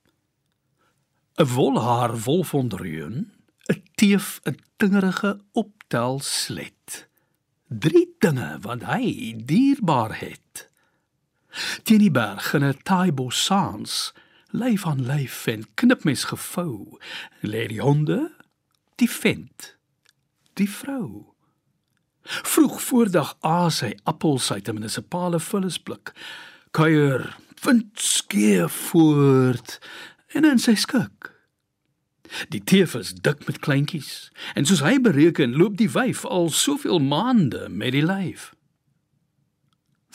'n 1.36 1.48
wolhaar 1.54 2.20
wolfondreun 2.20 3.32
'n 3.74 3.84
teef 3.96 4.40
'n 4.44 4.58
tingerige 4.78 5.40
optel 5.52 6.20
slet 6.20 7.08
drie 7.68 8.16
dinge 8.20 8.58
wat 8.62 8.82
hy 8.84 9.34
dierbaar 9.46 10.20
het. 10.20 10.70
Teen 11.84 12.00
die 12.00 12.12
berg 12.12 12.54
in 12.54 12.64
'n 12.64 12.82
taai 12.84 13.12
bossans 13.12 14.14
lyf 14.50 14.86
aan 14.86 15.06
lyf 15.06 15.48
en 15.48 15.74
knipmes 15.74 16.24
gevou 16.24 16.98
lê 17.42 17.68
die 17.68 17.82
honde 17.82 18.34
die 18.96 19.10
vent 19.10 19.78
die 20.54 20.70
vrou 20.70 21.35
vroeg 22.26 22.82
voordag 22.82 23.36
aas 23.40 23.82
hy 23.86 23.94
appels 24.04 24.52
uit 24.52 24.68
'n 24.68 24.74
munisipale 24.74 25.40
vullisblik 25.40 26.14
kuier 26.72 27.36
vind 27.56 27.86
skeef 27.94 28.74
voort 28.90 29.80
en 30.34 30.46
in 30.46 30.60
sy 30.60 30.76
skik 30.76 31.36
Die 32.50 32.64
teef 32.64 32.96
is 32.96 33.14
dik 33.14 33.46
met 33.48 33.60
kleintjies 33.60 34.32
en 34.56 34.66
soos 34.66 34.84
hy 34.86 34.98
bereken, 35.02 35.56
loop 35.60 35.78
die 35.80 35.90
wyf 35.92 36.26
al 36.26 36.50
soveel 36.50 37.00
maande 37.00 37.68
met 37.70 37.94
die 37.96 38.04
lyf. 38.06 38.54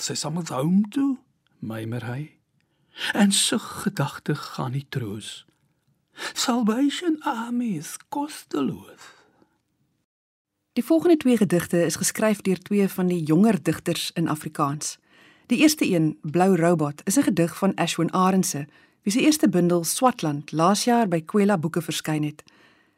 Sy 0.01 0.17
sal 0.19 0.35
met 0.35 0.53
hom 0.55 0.83
toe, 0.93 1.19
mymer 1.61 2.05
hy. 2.09 2.23
En 3.17 3.33
sy 3.33 3.61
gedagte 3.61 4.35
gaan 4.35 4.75
nie 4.77 4.87
troos. 4.89 5.45
Salvation 6.35 7.21
Army 7.25 7.77
is 7.79 7.97
kosteloos. 8.13 9.20
Die 10.73 10.85
volgende 10.85 11.17
twee 11.17 11.37
gedigte 11.37 11.85
is 11.85 11.97
geskryf 11.97 12.41
deur 12.41 12.59
twee 12.59 12.89
van 12.89 13.07
die 13.07 13.23
jonger 13.23 13.63
digters 13.63 14.11
in 14.15 14.29
Afrikaans. 14.29 14.99
Die 15.47 15.59
eerste 15.59 15.91
een, 15.91 16.19
Blou 16.23 16.57
Robot, 16.57 17.01
is 17.05 17.19
'n 17.19 17.23
gedig 17.23 17.57
van 17.59 17.75
Ashwin 17.75 18.13
Arendse, 18.13 18.67
wie 19.03 19.13
se 19.13 19.21
eerste 19.21 19.49
bundel 19.49 19.85
Swatland 19.85 20.53
laas 20.53 20.85
jaar 20.85 21.09
by 21.09 21.21
Kwela 21.21 21.59
Boeke 21.59 21.83
verskyn 21.83 22.23
het. 22.23 22.43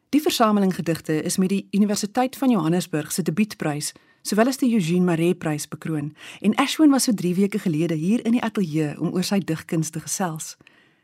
Die 0.08 0.22
versameling 0.22 0.74
gedigte 0.74 1.22
is 1.22 1.36
met 1.36 1.48
die 1.48 1.66
Universiteit 1.70 2.36
van 2.36 2.50
Johannesburg 2.50 3.12
se 3.12 3.22
debuutprys, 3.22 3.92
sowel 4.22 4.46
as 4.46 4.56
die 4.56 4.74
Eugene 4.74 5.04
Maree 5.04 5.34
prys 5.34 5.68
bekroon, 5.68 6.16
en 6.40 6.54
Ashwin 6.54 6.90
was 6.90 7.02
so 7.02 7.14
3 7.14 7.34
weke 7.34 7.58
gelede 7.58 7.94
hier 7.94 8.24
in 8.24 8.32
die 8.32 8.42
ateljee 8.42 9.00
om 9.00 9.12
oor 9.12 9.24
sy 9.24 9.38
digkuns 9.38 9.90
te 9.90 10.00
gesels. 10.00 10.56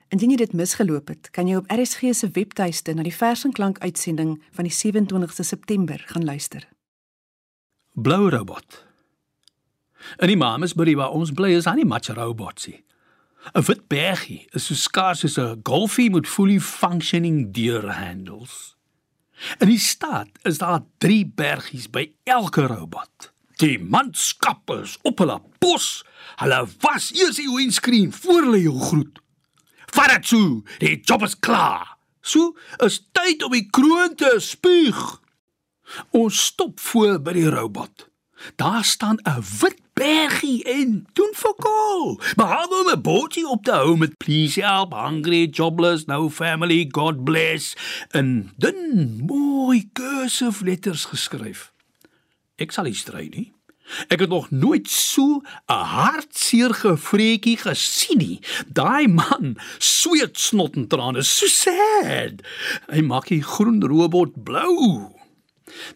Indien 0.09 0.31
jy 0.33 0.39
dit 0.41 0.53
misgeloop 0.57 1.11
het, 1.13 1.29
kan 1.37 1.49
jy 1.51 1.59
op 1.61 1.69
RSG 1.69 2.15
se 2.17 2.31
webtuiste 2.33 2.95
na 2.97 3.05
die 3.05 3.13
vers 3.13 3.45
en 3.45 3.53
klank 3.53 3.79
uitsending 3.85 4.39
van 4.57 4.65
die 4.65 4.73
27ste 4.73 5.45
September 5.45 6.01
gaan 6.09 6.25
luister. 6.25 6.65
Blou 7.93 8.31
robot. 8.33 8.85
En 10.17 10.31
die 10.33 10.39
mamas 10.39 10.73
by 10.79 10.95
waar 10.97 11.13
ons 11.13 11.35
bly 11.37 11.53
is 11.59 11.69
aan 11.69 11.83
die 11.83 11.89
match 11.89 12.15
robotsie. 12.17 12.85
'n 13.55 13.65
Wit 13.69 13.89
bergie 13.89 14.49
is 14.57 14.67
so 14.67 14.75
skaars 14.75 15.21
soos 15.21 15.39
'n 15.39 15.61
golfie 15.63 16.11
met 16.11 16.27
fully 16.27 16.61
functioning 16.61 17.53
deur 17.53 17.93
handles. 17.93 18.77
In 19.61 19.69
die 19.69 19.79
stad 19.79 20.29
is 20.43 20.59
daar 20.59 20.83
3 20.99 21.33
bergies 21.35 21.91
by 21.91 22.13
elke 22.25 22.67
robot. 22.67 23.33
Die 23.57 23.79
manskap 23.79 24.71
is 24.71 24.99
op 25.03 25.19
hulle 25.19 25.41
pos. 25.59 26.05
Hulle 26.37 26.67
was 26.81 27.13
eers 27.13 27.37
die 27.37 27.55
windscreen 27.55 28.13
voor 28.13 28.43
hulle 28.43 28.63
jou 28.63 28.79
groet. 28.81 29.21
Vat 29.95 30.11
dit 30.17 30.27
so, 30.27 30.63
die 30.79 31.01
job 31.01 31.23
is 31.23 31.39
klaar. 31.39 31.97
So 32.21 32.57
is 32.85 33.01
tyd 33.17 33.43
om 33.43 33.55
die 33.57 33.67
kroon 33.71 34.15
te 34.19 34.37
spuug. 34.43 35.21
Ons 36.11 36.45
stop 36.51 36.81
voor 36.81 37.21
by 37.25 37.33
die 37.39 37.49
robot. 37.49 38.09
Daar 38.57 38.85
staan 38.85 39.19
'n 39.25 39.43
wit 39.61 39.81
bergie 39.93 40.65
en 40.65 41.07
doen 41.13 41.33
fokol. 41.35 42.21
Behalwe 42.37 42.85
om 42.85 42.91
'n 42.91 43.03
bootjie 43.03 43.49
op 43.49 43.65
te 43.65 43.71
hou 43.71 43.97
met 43.97 44.17
please 44.17 44.61
help 44.61 44.93
hungry 44.93 45.49
jobless 45.51 46.05
no 46.05 46.31
family 46.31 46.89
god 46.91 47.25
bless 47.25 47.77
en 48.11 48.53
dun 48.57 49.23
mooi 49.27 49.91
cursive 49.93 50.65
letters 50.65 51.05
geskryf. 51.05 51.73
Ek 52.57 52.73
sal 52.73 52.85
nie 52.85 52.95
stry 52.95 53.29
nie. 53.31 53.58
Ek 54.09 54.21
het 54.21 54.29
nog 54.29 54.51
nooit 54.51 54.89
so 54.89 55.43
'n 55.69 55.85
hartseer 55.95 56.75
gevreetjie 56.75 57.57
gesien 57.57 58.19
nie. 58.19 58.41
Daai 58.67 59.09
man 59.09 59.57
sweet 59.79 60.39
snot 60.39 60.77
en 60.77 60.87
trane, 60.87 61.23
so 61.23 61.47
sad. 61.47 62.43
Hy 62.89 63.01
maak 63.01 63.29
die 63.29 63.43
groen 63.43 63.83
robot 63.83 64.45
blou. 64.45 65.19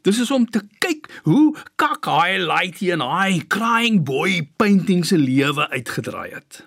Dis 0.03 0.21
is 0.21 0.31
om 0.31 0.47
te 0.51 0.61
kyk 0.79 1.09
hoe 1.25 1.55
kak 1.77 2.05
hy 2.07 2.37
lighty 2.38 2.90
en 2.95 3.01
hy 3.01 3.40
crying 3.49 4.03
boy 4.05 4.43
painting 4.57 5.07
se 5.07 5.16
lewe 5.16 5.69
uitgedraai 5.71 6.31
het. 6.33 6.66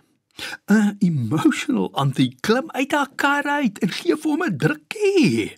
'n 0.68 0.98
Emotional 1.00 1.92
auntie 1.94 2.36
klim 2.42 2.72
uit 2.72 2.92
haar 2.92 3.12
kar 3.16 3.44
uit 3.44 3.80
en 3.80 3.90
gee 3.90 4.16
vir 4.16 4.32
hom 4.32 4.44
'n 4.44 4.58
drukkie. 4.58 5.56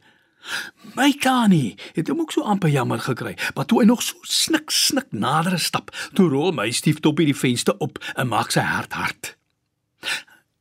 My 0.96 1.12
Kani 1.14 1.76
het 1.94 2.08
hom 2.08 2.24
ook 2.24 2.32
so 2.32 2.42
amper 2.42 2.70
jammer 2.70 3.00
gekry, 3.00 3.36
maar 3.56 3.66
toe 3.66 3.82
hy 3.82 3.88
nog 3.90 4.02
so 4.04 4.18
snik 4.22 4.72
snik 4.72 5.12
nader 5.12 5.60
stap, 5.60 5.92
toe 6.14 6.30
rol 6.32 6.54
my 6.56 6.70
stief 6.72 7.02
top 7.04 7.20
hierdie 7.22 7.38
venster 7.38 7.78
op 7.84 8.00
en 8.16 8.32
maak 8.32 8.54
sy 8.56 8.64
hart 8.66 8.98
hard. 8.98 9.36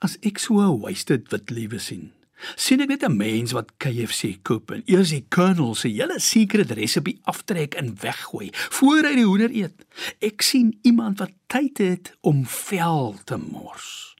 As 0.05 0.19
ek 0.23 0.39
so 0.39 0.61
'n 0.61 0.81
wasted 0.81 1.31
wit 1.33 1.51
liewe 1.51 1.79
sien, 1.79 2.13
sien 2.57 2.81
ek 2.81 2.89
net 2.89 3.05
'n 3.05 3.17
mens 3.17 3.53
wat 3.53 3.77
KFC 3.79 4.43
koop 4.43 4.71
en 4.71 4.83
eers 4.87 5.11
die 5.11 5.27
kernel 5.29 5.75
se 5.75 5.89
hele 5.89 6.21
secret 6.21 6.71
resepie 6.71 7.21
aftrek 7.25 7.75
en 7.75 7.97
weggooi 8.01 8.51
voor 8.53 9.03
hy 9.03 9.15
die 9.15 9.25
hoender 9.25 9.51
eet. 9.51 9.87
Ek 10.21 10.43
sien 10.43 10.79
iemand 10.83 11.19
wat 11.19 11.33
tyd 11.47 11.79
het 11.79 12.17
om 12.21 12.47
vel 12.47 13.17
te 13.25 13.37
mors. 13.37 14.17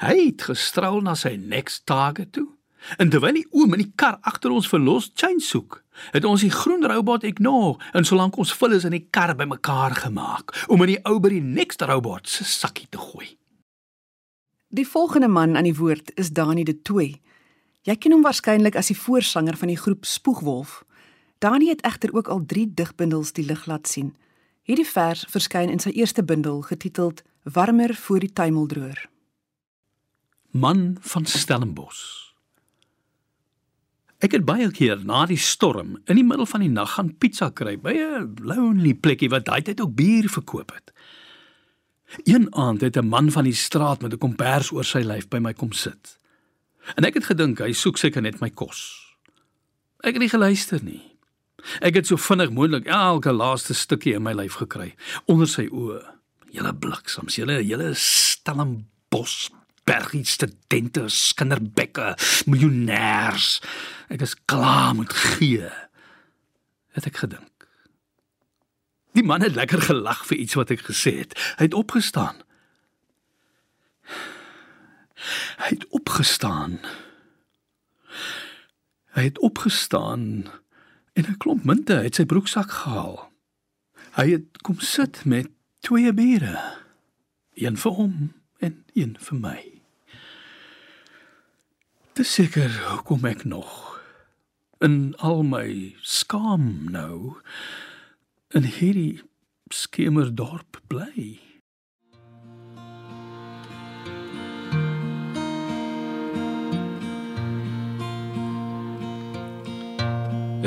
Hy 0.00 0.26
het 0.26 0.42
gestraal 0.42 1.00
na 1.00 1.14
sy 1.14 1.36
next 1.36 1.86
target 1.86 2.32
toe 2.32 2.57
En 2.96 3.10
terwyl 3.10 3.40
die 3.40 3.46
oom 3.50 3.74
in 3.76 3.82
die 3.82 3.92
kar 3.98 4.18
agter 4.26 4.52
ons 4.54 4.68
verlos 4.70 5.10
chain 5.18 5.40
soek, 5.42 5.80
het 6.14 6.24
ons 6.24 6.44
die 6.44 6.52
groen 6.54 6.86
robot 6.86 7.26
ignore 7.26 7.78
en 7.92 8.06
solank 8.06 8.38
ons 8.38 8.54
vul 8.54 8.76
is 8.78 8.86
in 8.88 8.94
die 8.94 9.06
kar 9.10 9.34
bymekaar 9.36 9.96
gemaak 10.04 10.54
om 10.68 10.82
in 10.86 10.94
die 10.94 11.00
ou 11.08 11.18
by 11.22 11.32
die 11.34 11.44
next 11.44 11.82
robot 11.82 12.28
se 12.30 12.46
sakkie 12.46 12.86
te 12.90 13.00
gooi. 13.02 13.34
Die 14.68 14.86
volgende 14.86 15.28
man 15.32 15.56
aan 15.56 15.66
die 15.66 15.76
woord 15.76 16.12
is 16.20 16.30
Dani 16.36 16.64
de 16.64 16.76
Tooi. 16.82 17.20
Jy 17.88 17.96
ken 17.96 18.12
hom 18.12 18.24
waarskynlik 18.26 18.76
as 18.76 18.90
die 18.92 18.98
voorsanger 18.98 19.56
van 19.56 19.72
die 19.72 19.80
groep 19.80 20.04
Spoegwolf. 20.04 20.82
Dani 21.40 21.70
het 21.70 21.84
egter 21.88 22.12
ook 22.12 22.28
al 22.28 22.44
3 22.46 22.66
digbundels 22.76 23.32
die 23.32 23.46
lig 23.48 23.64
laat 23.66 23.88
sien. 23.88 24.12
Hierdie 24.68 24.86
vers 24.86 25.24
verskyn 25.32 25.72
in 25.72 25.80
sy 25.80 25.94
eerste 25.96 26.24
bundel 26.24 26.60
getiteld 26.68 27.24
Warmer 27.48 27.94
voor 27.96 28.20
die 28.20 28.32
tuimeldroër. 28.32 29.08
Man 30.52 30.98
van 31.00 31.24
Stellenbosch 31.24 32.27
Ek 34.18 34.32
het 34.34 34.42
baie 34.42 34.66
keer 34.74 34.98
na 35.06 35.22
die 35.30 35.38
storm 35.38 35.92
in 36.10 36.18
die 36.18 36.26
middel 36.26 36.46
van 36.50 36.64
die 36.64 36.72
nag 36.72 36.96
gaan 36.96 37.12
pizza 37.22 37.52
kry 37.54 37.76
by 37.78 37.94
'n 37.94 38.34
lonely 38.42 38.94
plekkie 38.94 39.30
wat 39.30 39.46
daai 39.46 39.62
tyd 39.62 39.80
ook 39.80 39.94
bier 39.94 40.26
verkoop 40.28 40.74
het. 40.74 40.90
Een 42.24 42.48
aand 42.54 42.80
het 42.80 42.96
'n 42.96 43.06
man 43.06 43.30
van 43.30 43.44
die 43.44 43.54
straat 43.54 44.02
met 44.02 44.12
'n 44.12 44.18
kompers 44.18 44.72
oor 44.72 44.84
sy 44.84 44.98
lyf 44.98 45.28
by 45.28 45.38
my 45.38 45.52
kom 45.52 45.72
sit. 45.72 46.18
En 46.96 47.04
ek 47.04 47.14
het 47.14 47.24
gedink 47.24 47.58
hy 47.58 47.72
soek 47.72 47.96
seker 47.96 48.22
net 48.22 48.40
my 48.40 48.50
kos. 48.50 49.06
Ek 50.00 50.12
het 50.12 50.18
nie 50.18 50.28
geluister 50.28 50.82
nie. 50.82 51.02
Ek 51.80 51.94
het 51.94 52.06
so 52.06 52.16
vinnig 52.16 52.50
moontlik 52.50 52.86
elke 52.86 53.32
laaste 53.32 53.74
stukkie 53.74 54.14
in 54.14 54.22
my 54.22 54.32
lyf 54.32 54.54
gekry 54.54 54.94
onder 55.26 55.46
sy 55.46 55.68
oë. 55.70 56.02
Julle 56.50 56.74
bliksems, 56.74 57.36
julle 57.36 57.66
julle 57.66 57.94
Stellenbosch 57.94 59.57
bergie 59.88 60.24
studente, 60.28 61.06
kinderbekke, 61.34 62.12
miljonêers. 62.46 63.58
Ek 64.12 64.24
is 64.24 64.36
klaar 64.44 64.94
met 64.98 65.12
gee. 65.12 65.70
Het 66.96 67.08
ek 67.10 67.22
gedink. 67.24 67.68
Die 69.16 69.24
man 69.24 69.42
het 69.42 69.56
lekker 69.56 69.82
gelag 69.88 70.26
vir 70.28 70.38
iets 70.44 70.54
wat 70.58 70.70
ek 70.70 70.84
gesê 70.90 71.18
het. 71.22 71.34
Hy 71.58 71.70
het 71.70 71.74
opgestaan. 71.74 72.44
Hy 75.58 75.72
het 75.74 75.86
opgestaan. 75.88 76.78
Hy 79.16 79.24
het 79.26 79.38
opgestaan 79.42 80.46
en 81.12 81.24
'n 81.26 81.36
klomp 81.36 81.64
munte 81.64 81.96
uit 81.96 82.14
sy 82.14 82.24
broeksak 82.24 82.70
gehaal. 82.70 83.32
Hy 84.14 84.30
het 84.30 84.62
kom 84.62 84.80
sit 84.80 85.24
met 85.24 85.50
twee 85.80 86.12
biere. 86.12 86.58
Een 87.54 87.76
vir 87.76 87.92
hom 87.92 88.34
en 88.58 88.84
een 88.94 89.16
vir 89.20 89.38
my. 89.38 89.77
Dis 92.18 92.32
seker 92.34 92.72
hoekom 92.88 93.22
ek 93.30 93.44
nog 93.46 93.74
in 94.82 95.14
al 95.22 95.44
my 95.46 95.94
skaam 96.02 96.64
nou 96.90 97.36
in 98.58 98.64
hierdie 98.66 99.20
skemerdorp 99.70 100.80
bly. 100.90 101.38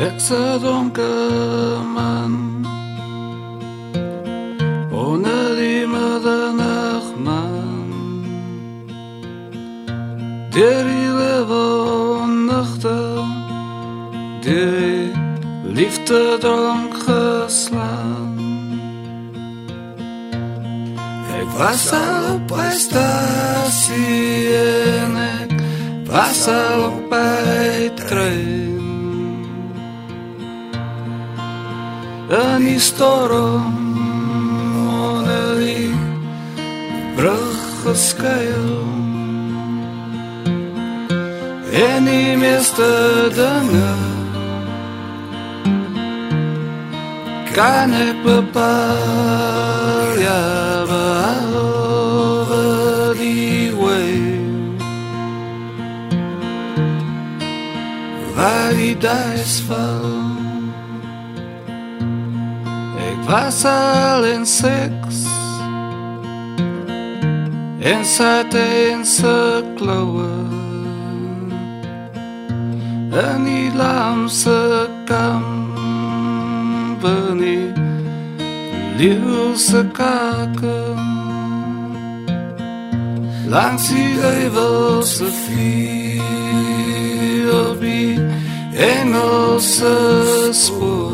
Ek 0.07 0.23
sê 0.23 0.39
donker 0.63 1.83
man 1.91 2.39
Onder 5.03 5.51
die 5.59 5.83
middernacht 5.83 7.19
man 7.27 7.71
liefde 15.81 16.37
drank 16.39 16.93
geslaan. 16.93 18.39
Ik 21.41 21.49
was 21.57 21.91
al 21.91 22.33
op 22.33 22.47
bij 22.47 22.71
statie 22.71 24.57
en 24.57 25.15
ik 25.41 25.59
was 26.05 26.47
al 26.47 26.83
op 26.85 27.09
bij 27.09 27.91
trein. 27.95 28.79
En 32.29 32.63
die 32.63 32.79
storm 32.79 33.95
onder 34.87 35.57
die 35.57 35.93
brug 37.15 37.59
geskuil. 37.83 38.89
En 41.71 42.03
die 42.03 42.37
meeste 42.37 43.29
dinge 43.33 44.10
kan 47.55 47.93
ek 47.93 48.17
bepaal 48.23 50.15
ja 50.27 50.43
behalwe 50.91 52.65
die 53.19 53.71
way 53.75 54.15
waar 58.35 58.71
die 58.79 58.95
dice 58.95 59.59
val 59.67 60.07
ek 63.09 63.19
was 63.27 63.65
al 63.65 64.23
in 64.23 64.45
seks. 64.45 65.31
En 67.81 68.05
sat 68.05 68.53
in 68.53 69.05
se 69.05 69.63
kloue 69.75 70.29
en 73.11 73.43
die 73.43 73.71
lamse 73.73 74.80
company 77.01 77.73
liefse 78.97 79.81
kaken 79.93 80.97
langs 83.49 83.87
die 83.89 84.15
duivelse 84.21 85.25
vierbie 85.45 86.29
Engelse 88.73 89.95
spoor 90.53 91.11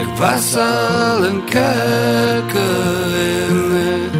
Ek 0.00 0.10
was 0.20 0.56
al 0.56 1.24
in 1.30 1.40
kerke 1.46 2.70
en 3.26 3.58
ek 3.82 4.14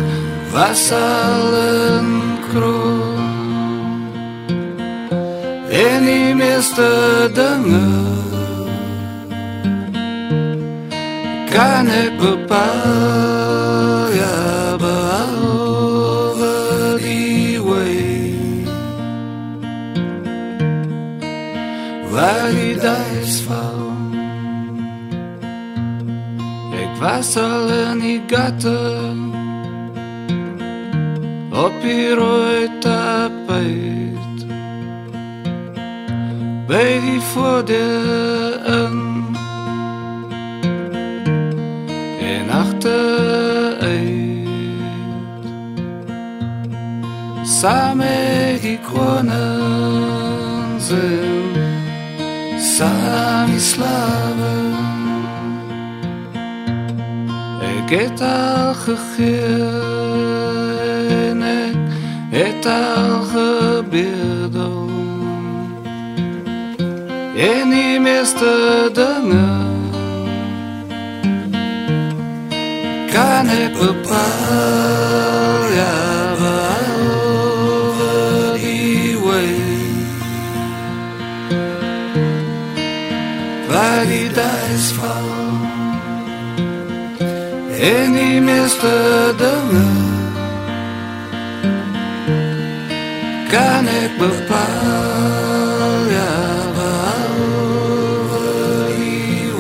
was 0.55 0.93
al 0.93 1.53
in 1.65 2.09
kroon 2.49 3.19
En 5.71 6.01
die 6.07 6.35
meeste 6.35 6.89
dinge 7.35 8.18
kan 11.55 11.87
ek 11.89 12.13
bepaal 12.21 14.05
ja 14.21 14.77
behalwe 14.83 16.55
die 17.05 17.57
way 17.69 18.05
waar 22.13 22.49
die 22.57 22.75
dice 22.85 23.41
val 23.49 23.89
ek 26.83 26.93
was 27.01 27.33
al 27.37 27.69
in 27.83 27.99
op 31.65 31.75
die 31.83 32.09
rooi 32.15 32.69
die 37.01 37.21
Samen 47.59 48.61
die 48.61 48.79
kronen 48.79 50.81
zijn, 50.81 51.57
samen 52.59 53.61
slaven. 53.61 54.75
Ik 57.77 57.89
het 57.99 58.21
al 58.21 58.75
gegeven, 58.75 59.43
ik 62.31 62.31
het 62.31 62.67
al 62.67 63.23
gebeden. 63.23 64.87
En 67.37 67.71
die 67.71 68.01
meeste 68.01 68.91
dingen 68.93 69.67
kan 73.13 73.51
ik 73.51 73.73
bepaal, 73.73 75.69
en 87.79 88.13
die 88.13 88.41
meeste 88.41 89.35
dingen 89.37 89.97
kan 93.51 93.89
ik 93.89 94.19
bepaal, 94.19 96.09
ja, 96.11 96.37
behalve 96.75 98.39
die 98.97 99.53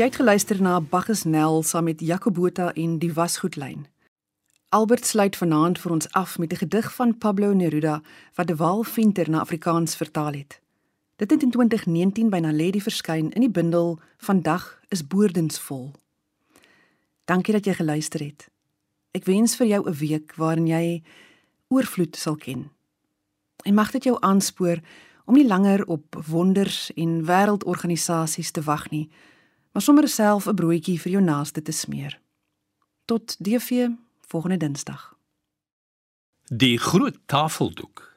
Jy 0.00 0.06
het 0.06 0.16
geluister 0.16 0.62
na 0.62 0.78
Bacchus 0.80 1.26
Nel 1.28 1.62
saam 1.62 1.84
met 1.84 2.00
Jacobota 2.00 2.70
en 2.72 2.94
die 2.98 3.10
Wasgoedlyn. 3.12 3.82
Albert 4.72 5.04
sluit 5.04 5.36
vanaand 5.36 5.76
vir 5.78 5.92
ons 5.92 6.08
af 6.16 6.38
met 6.38 6.52
'n 6.52 6.56
gedig 6.56 6.94
van 6.94 7.18
Pablo 7.18 7.52
Neruda 7.52 8.00
wat 8.34 8.46
De 8.46 8.56
Waal 8.56 8.82
Venter 8.82 9.30
na 9.30 9.40
Afrikaans 9.40 9.96
vertaal 9.96 10.32
het. 10.32 10.60
Dit 11.16 11.30
het 11.30 11.42
in 11.42 11.50
2019 11.50 12.30
by 12.30 12.38
Naledi 12.38 12.80
verskyn 12.80 13.30
in 13.30 13.40
die 13.40 13.50
bundel 13.50 13.98
Vandag 14.16 14.80
is 14.88 15.06
boordensvol. 15.06 15.92
Dankie 17.24 17.52
dat 17.52 17.64
jy 17.64 17.74
geluister 17.74 18.20
het. 18.20 18.48
Ek 19.10 19.24
wens 19.24 19.56
vir 19.56 19.66
jou 19.66 19.88
'n 19.88 19.94
week 19.94 20.34
waarin 20.34 20.66
jy 20.66 21.02
oorvloed 21.68 22.16
sal 22.16 22.36
ken. 22.36 22.70
En 23.64 23.74
mag 23.74 23.90
dit 23.90 24.04
jou 24.04 24.16
aanspoor 24.20 24.80
om 25.24 25.34
nie 25.34 25.46
langer 25.46 25.86
op 25.86 26.24
wonders 26.26 26.92
en 26.94 27.24
wêreldorganisasies 27.26 28.50
te 28.50 28.62
wag 28.62 28.90
nie, 28.90 29.10
maar 29.72 29.82
sommer 29.82 30.08
self 30.08 30.46
'n 30.46 30.54
broodjie 30.54 31.00
vir 31.00 31.12
jou 31.12 31.22
naaste 31.22 31.62
te 31.62 31.72
smeer. 31.72 32.20
Tot 33.04 33.36
DV 33.38 33.88
volgende 34.26 34.56
Dinsdag. 34.56 35.14
Die 36.44 36.78
groot 36.78 37.16
tafeldoek. 37.26 38.10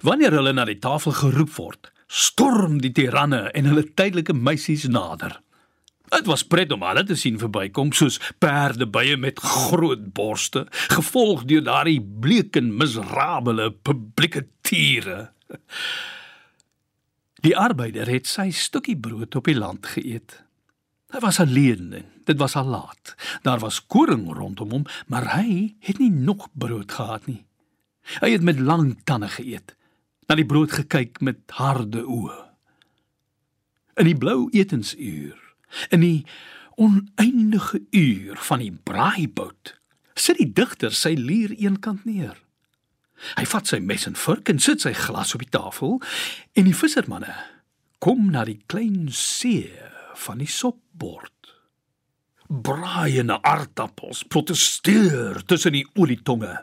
Wanneer 0.00 0.32
hulle 0.32 0.52
na 0.52 0.64
die 0.64 0.78
tafel 0.78 1.12
geroep 1.12 1.52
word, 1.54 1.92
storm 2.06 2.80
die 2.80 2.92
tiranne 2.92 3.50
en 3.52 3.64
hulle 3.64 3.84
tydelike 3.94 4.32
meisies 4.32 4.88
nader. 4.88 5.40
Dit 6.08 6.26
was 6.26 6.44
pret 6.46 6.72
om 6.72 6.82
hulle 6.82 7.04
te 7.04 7.16
sien 7.20 7.36
verbykom 7.40 7.92
soos 7.92 8.16
perdebye 8.40 9.16
met 9.20 9.40
groot 9.44 10.06
borste, 10.16 10.64
gevolg 10.94 11.44
deur 11.50 11.66
daardie 11.66 12.00
bleek 12.00 12.56
en 12.56 12.76
miserabele 12.76 13.70
publieke 13.72 14.46
tiere. 14.64 15.28
Die 17.48 17.56
arbeider 17.56 18.10
het 18.12 18.26
sy 18.28 18.50
stukkie 18.52 18.98
brood 19.00 19.32
op 19.38 19.46
die 19.48 19.56
land 19.56 19.86
geëet. 19.88 20.34
Hy 21.14 21.20
was 21.24 21.38
alleen 21.40 21.94
en 21.96 22.08
dit 22.28 22.36
was 22.36 22.58
al 22.60 22.68
laat. 22.68 23.14
Daar 23.40 23.62
was 23.62 23.78
koring 23.80 24.26
rondom 24.36 24.74
hom, 24.74 24.84
maar 25.08 25.30
hy 25.38 25.78
het 25.80 25.96
nie 25.96 26.10
nog 26.12 26.50
brood 26.52 26.92
gehad 26.92 27.24
nie. 27.24 27.46
Hy 28.20 28.34
het 28.34 28.44
met 28.44 28.60
lang 28.60 28.98
tande 29.08 29.30
geëet, 29.32 29.72
na 30.28 30.36
die 30.36 30.44
brood 30.44 30.74
gekyk 30.76 31.22
met 31.24 31.40
harde 31.56 32.04
oë. 32.04 32.36
In 33.96 34.10
die 34.10 34.18
blou 34.18 34.50
etensuur, 34.52 35.40
in 35.88 36.04
die 36.04 36.26
oneindige 36.76 37.80
uur 37.96 38.44
van 38.50 38.60
die 38.60 38.74
braaibout, 38.76 39.72
sit 40.12 40.36
die 40.36 40.50
digter 40.52 40.92
sy 40.92 41.14
lier 41.16 41.56
eenkant 41.56 42.04
neer. 42.04 42.36
Hy 43.38 43.44
vat 43.50 43.66
sy 43.66 43.80
mes 43.82 44.06
en 44.06 44.16
vork 44.18 44.48
en 44.48 44.60
sit 44.62 44.84
sy 44.84 44.92
glas 44.96 45.34
op 45.34 45.42
die 45.42 45.50
tafel 45.50 45.98
en 46.54 46.68
die 46.68 46.76
vissermanne 46.76 47.34
kom 47.98 48.30
na 48.30 48.44
die 48.46 48.60
klein 48.70 49.08
see 49.14 49.72
van 50.26 50.42
die 50.42 50.50
sopbord. 50.50 51.32
Braaiende 52.48 53.40
aardappels 53.44 54.24
protesteer 54.32 55.42
tussen 55.46 55.76
die 55.76 55.86
olietonge. 55.98 56.54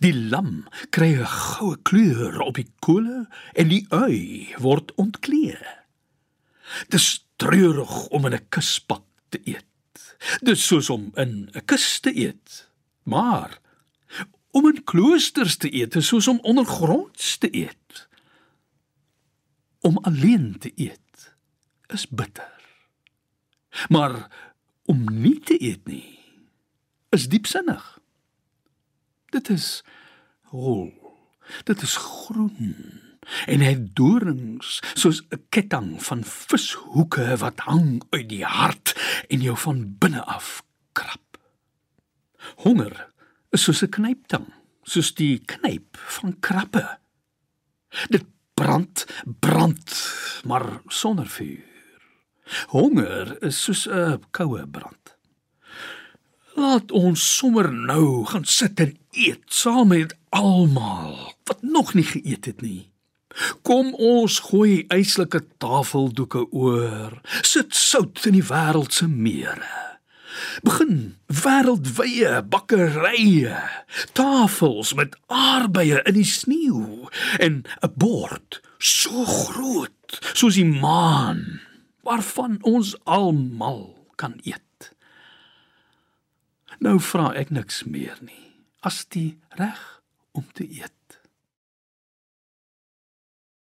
Die 0.00 0.14
lam 0.14 0.66
kry 0.94 1.16
'n 1.16 1.26
goue 1.26 1.76
kleur 1.82 2.40
op 2.40 2.56
die 2.56 2.70
kolle 2.80 3.26
en 3.54 3.68
die 3.68 3.86
ui 3.90 4.54
word 4.58 4.94
ontklee. 4.96 5.58
Dis 6.88 7.26
treurig 7.36 8.08
om 8.08 8.26
in 8.26 8.34
'n 8.34 8.48
kuspak 8.48 9.04
te 9.30 9.40
eet. 9.44 9.64
Dis 10.42 10.66
soos 10.66 10.90
om 10.90 11.12
in 11.16 11.50
'n 11.54 11.64
kus 11.66 12.00
te 12.00 12.12
eet. 12.14 12.68
Maar 13.04 13.58
om 14.56 14.68
in 14.70 14.84
kloosters 14.88 15.58
te 15.60 15.68
eet 15.74 15.96
is 16.00 16.08
soos 16.08 16.28
om 16.32 16.38
ondergronds 16.40 17.36
te 17.38 17.50
eet. 17.52 18.06
Om 19.84 19.98
alleen 20.08 20.54
te 20.58 20.72
eet 20.74 21.32
is 21.92 22.06
bitter. 22.08 22.52
Maar 23.92 24.14
om 24.88 25.04
nie 25.04 25.38
te 25.40 25.58
eet 25.62 25.84
nie 25.86 26.16
is 27.14 27.28
diepsinnig. 27.28 27.84
Dit 29.34 29.48
is 29.52 29.84
hol. 30.52 30.88
Dit 31.68 31.82
is 31.82 31.96
groen 31.96 33.02
en 33.46 33.60
het 33.60 33.82
dorings 33.98 34.80
soos 34.94 35.22
'n 35.28 35.42
ketting 35.48 36.02
van 36.02 36.24
vishoeke 36.24 37.36
wat 37.36 37.58
hang 37.68 38.02
uit 38.10 38.28
die 38.28 38.44
hart 38.44 38.94
en 39.28 39.40
jou 39.40 39.56
van 39.56 39.96
binne 39.98 40.24
af 40.24 40.62
krap. 40.92 41.38
Honger 42.56 43.15
is 43.56 43.64
soos 43.64 43.82
'n 43.82 43.94
knyptang, 43.96 44.48
soos 44.84 45.14
die 45.16 45.40
knyp 45.52 45.96
van 46.16 46.36
krappe. 46.40 46.98
Dit 48.12 48.26
brand, 48.54 49.06
brand, 49.40 49.88
maar 50.44 50.80
sonder 50.88 51.26
vuur. 51.26 51.64
Honger 52.68 53.36
is 53.42 53.62
soos 53.62 53.86
'n 53.88 54.20
koue 54.30 54.66
brand. 54.66 55.16
Laat 56.56 56.90
ons 56.90 57.36
sommer 57.36 57.72
nou 57.72 58.24
gaan 58.24 58.44
sit 58.44 58.80
en 58.80 58.92
eet 59.10 59.44
saam 59.46 59.88
met 59.88 60.16
almal 60.28 61.34
wat 61.44 61.62
nog 61.62 61.94
nie 61.94 62.04
geëet 62.04 62.44
het 62.44 62.60
nie. 62.60 62.90
Kom 63.62 63.94
ons 63.94 64.38
gooi 64.38 64.84
eislike 64.88 65.40
tafeldoeke 65.58 66.50
oor. 66.52 67.20
Sit 67.42 67.74
sout 67.74 68.26
in 68.26 68.32
die 68.32 68.48
wêreld 68.48 68.92
se 68.92 69.08
meere. 69.08 69.95
Begin 70.66 71.16
wêreldwye 71.26 72.42
bakkerye, 72.50 73.56
tafels 74.12 74.94
met 74.98 75.16
aardbeie 75.32 76.02
in 76.04 76.18
die 76.18 76.28
sneeu 76.28 77.08
en 77.38 77.64
'n 77.82 77.94
bord 77.96 78.60
so 78.78 79.24
groot 79.24 80.20
soos 80.32 80.54
die 80.54 80.68
maan 80.68 81.60
waarvan 82.06 82.58
ons 82.62 82.94
almal 83.04 83.96
kan 84.16 84.38
eet. 84.44 84.92
Nou 86.78 86.98
vra 87.00 87.32
ek 87.34 87.50
niks 87.50 87.84
meer 87.84 88.18
nie 88.20 88.44
as 88.86 89.04
die 89.08 89.38
reg 89.58 89.80
om 90.36 90.44
te 90.52 90.66
eet. 90.68 90.95